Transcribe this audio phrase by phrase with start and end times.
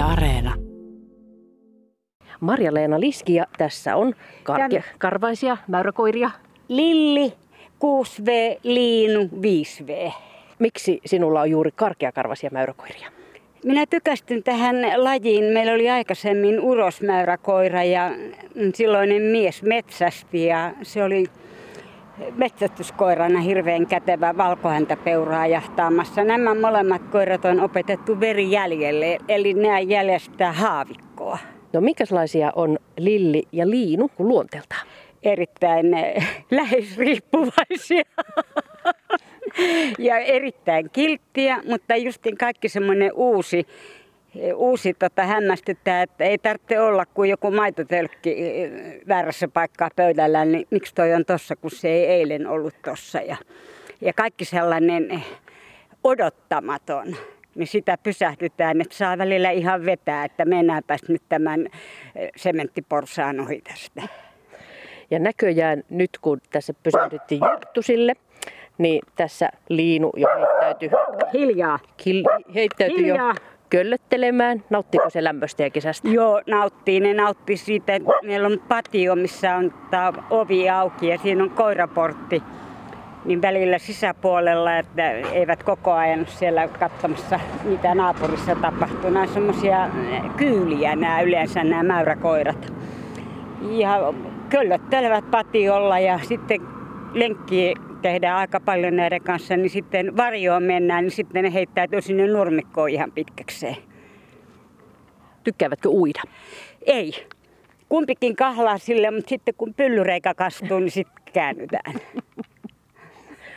[0.00, 0.54] Yle Areena.
[2.40, 6.30] Marja-Leena Liski ja tässä on karkia, karvaisia mäyräkoiria.
[6.68, 7.32] Lilli
[7.84, 10.12] 6V, Liinu 5V.
[10.58, 13.08] Miksi sinulla on juuri karkeakarvaisia mäyräkoiria?
[13.64, 15.44] Minä tykästyn tähän lajiin.
[15.44, 18.10] Meillä oli aikaisemmin urosmäyräkoira ja
[18.74, 21.26] silloinen mies metsästi ja se oli
[22.36, 26.24] metsästyskoirana hirveän kätevä valkohäntäpeuraa jahtaamassa.
[26.24, 31.38] Nämä molemmat koirat on opetettu verijäljelle, eli nämä jäljestää haavikkoa.
[31.72, 34.86] No minkälaisia on Lilli ja Liinu luonteeltaan?
[35.22, 38.04] Erittäin eh, lähes riippuvaisia.
[39.98, 43.66] ja erittäin kilttiä, mutta justin kaikki semmoinen uusi,
[44.54, 48.36] uusi tota, hämmästyttää, että ei tarvitse olla kuin joku maitotölkki
[49.08, 53.18] väärässä paikkaa pöydällä, niin miksi toi on tossa, kun se ei eilen ollut tossa.
[53.18, 53.36] Ja,
[54.00, 55.26] ja kaikki sellainen eh,
[56.04, 57.16] odottamaton,
[57.54, 61.66] niin sitä pysähdytään, että saa välillä ihan vetää, että mennäänpäs nyt tämän
[62.36, 64.02] sementtiporsaan ohi tästä.
[65.10, 68.14] Ja näköjään nyt kun tässä pysähdyttiin Juttusille,
[68.78, 70.90] niin tässä Liinu jo heittäytyi,
[71.32, 71.78] Hiljaa.
[71.96, 73.28] kil, heittäytyi Hiljaa.
[73.28, 74.64] jo köllöttelemään.
[74.70, 76.08] Nauttiko se lämmöstä ja kesästä?
[76.08, 77.00] Joo, nauttii.
[77.00, 77.94] Ne nautti siitä.
[77.94, 82.42] että Meillä on patio, missä on tää ovi auki ja siinä on koiraportti.
[83.24, 89.10] Niin välillä sisäpuolella, että eivät koko ajan siellä katsomassa, mitä naapurissa tapahtuu.
[89.10, 89.88] Nämä on semmoisia
[90.36, 92.72] kyyliä nämä yleensä nämä mäyräkoirat.
[93.70, 94.14] Ja
[94.48, 96.60] köllöttelevät patiolla ja sitten
[97.14, 102.26] lenkki tehdään aika paljon näiden kanssa, niin sitten varjoon mennään, niin sitten ne heittäytyy sinne
[102.26, 103.76] nurmikkoon ihan pitkäkseen.
[105.44, 106.22] Tykkäävätkö uida?
[106.86, 107.12] Ei.
[107.88, 111.94] Kumpikin kahlaa sille, mutta sitten kun pyllyreikä kastuu, niin sitten käännytään.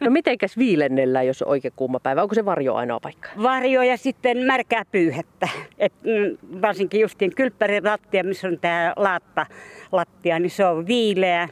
[0.00, 2.22] No mitenkäs viilennellään, jos on oikein kuuma päivä?
[2.22, 3.28] Onko se varjo ainoa paikka?
[3.42, 5.48] Varjo ja sitten märkää pyyhettä.
[5.78, 9.46] Et, mm, varsinkin justiin kylppärilattia, missä on tämä laatta
[9.92, 11.48] lattia, niin se on viileä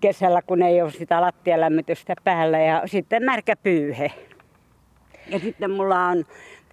[0.00, 2.58] kesällä, kun ei ole sitä lattialämmitystä päällä.
[2.58, 4.12] Ja sitten märkä pyyhe.
[5.28, 6.24] Ja sitten mulla on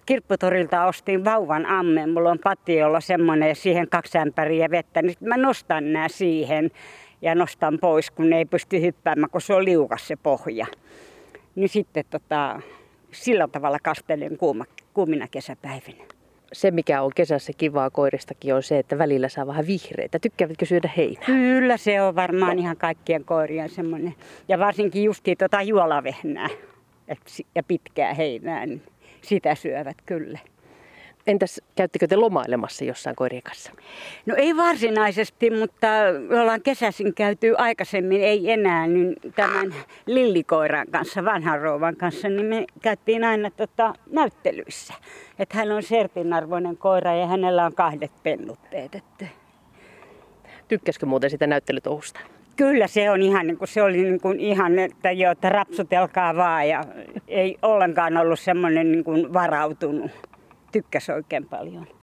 [0.06, 2.10] kirpputorilta ostin vauvan ammen.
[2.10, 5.02] Mulla on patiolla semmoinen ja siihen kaksi ämpäriä vettä.
[5.02, 6.70] Niin sitten mä nostan nämä siihen
[7.22, 10.66] ja nostan pois, kun ne ei pysty hyppäämään, kun se on liukas se pohja.
[11.54, 12.60] Niin sitten tota,
[13.10, 14.64] sillä tavalla kastelen kuuma,
[14.94, 16.04] kuumina kesäpäivinä.
[16.52, 20.18] Se, mikä on kesässä kivaa koiristakin, on se, että välillä saa vähän vihreitä.
[20.18, 21.26] Tykkäävätkö syödä heinää?
[21.26, 24.14] Kyllä se on varmaan ihan kaikkien koirien semmoinen.
[24.48, 26.48] Ja varsinkin justiin tota juolavehnää
[27.54, 28.82] ja pitkää heinää, niin
[29.22, 30.38] sitä syövät kyllä.
[31.26, 33.72] Entäs käyttikö te lomailemassa jossain koirien kanssa?
[34.26, 35.86] No ei varsinaisesti, mutta
[36.28, 39.74] me ollaan kesäisin käyty aikaisemmin, ei enää, niin tämän
[40.06, 44.94] lillikoiran kanssa, vanhan rouvan kanssa, niin me käytiin aina tota, näyttelyissä.
[45.38, 48.94] Että hän on sertinarvoinen koira ja hänellä on kahdet pennutteet.
[48.94, 49.26] Että
[50.68, 52.20] Tykkäskö muuten sitä näyttelytouhusta?
[52.56, 56.36] Kyllä se on ihan niin kuin, se oli niin kuin ihan, että jo, että rapsutelkaa
[56.36, 56.84] vaan ja
[57.28, 60.10] ei ollenkaan ollut semmoinen niin kuin varautunut.
[60.74, 61.86] Tykkäs oikein paljon.